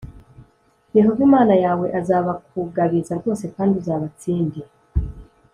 Yehova 0.97 1.21
Imana 1.27 1.53
yawe 1.65 1.85
azabakugabiza 1.99 3.11
rwose 3.19 3.45
kandi 3.55 3.73
uzabatsinde. 3.81 4.61